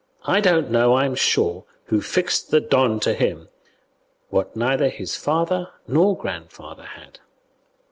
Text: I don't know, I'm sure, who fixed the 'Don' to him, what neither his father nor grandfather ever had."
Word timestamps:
I 0.25 0.39
don't 0.39 0.71
know, 0.71 0.95
I'm 0.95 1.13
sure, 1.13 1.63
who 1.85 2.01
fixed 2.01 2.49
the 2.49 2.59
'Don' 2.59 2.99
to 3.01 3.13
him, 3.13 3.49
what 4.29 4.55
neither 4.55 4.89
his 4.89 5.15
father 5.15 5.69
nor 5.87 6.17
grandfather 6.17 6.89
ever 6.91 6.99
had." 7.03 7.19